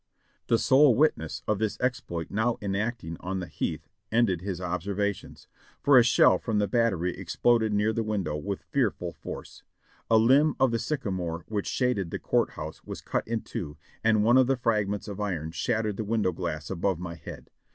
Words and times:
The 0.47 0.57
sole 0.57 0.95
witness 0.95 1.43
of 1.47 1.59
this 1.59 1.79
exploit 1.79 2.31
now 2.31 2.57
enacting 2.59 3.17
on 3.19 3.39
the 3.39 3.45
heath 3.45 3.87
ended 4.11 4.41
his 4.41 4.59
observations, 4.59 5.47
for 5.83 5.95
a 5.95 6.01
shell 6.03 6.39
from 6.39 6.57
the 6.57 6.67
battery 6.67 7.15
exploded 7.15 7.71
near 7.71 7.93
the 7.93 8.01
window 8.01 8.35
with 8.35 8.63
fearful 8.63 9.13
force; 9.13 9.61
a 10.09 10.17
limb 10.17 10.55
of 10.59 10.71
the 10.71 10.79
sycamore 10.79 11.45
whicn 11.47 11.65
shaded 11.65 12.09
the 12.09 12.17
court 12.17 12.53
house 12.53 12.83
was 12.83 12.99
cut 12.99 13.27
in 13.27 13.41
two. 13.41 13.77
and 14.03 14.23
one 14.23 14.39
of 14.39 14.47
the 14.47 14.57
fragments 14.57 15.07
of 15.07 15.21
iron 15.21 15.51
shattered 15.51 15.97
the 15.97 16.03
window 16.03 16.31
glass 16.31 16.71
above 16.71 16.97
my 16.97 17.13
head. 17.13 17.51